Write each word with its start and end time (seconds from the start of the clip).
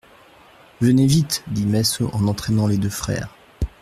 Venez 0.79 1.05
vite, 1.05 1.43
dit 1.45 1.67
Massot 1.67 2.09
en 2.13 2.25
entraînant 2.27 2.65
les 2.65 2.79
deux 2.79 2.89
frères. 2.89 3.27